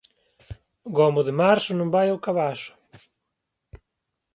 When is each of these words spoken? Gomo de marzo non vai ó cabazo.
Gomo 0.97 1.21
de 1.27 1.33
marzo 1.41 1.71
non 1.75 1.91
vai 1.95 2.07
ó 2.15 2.17
cabazo. 2.25 2.71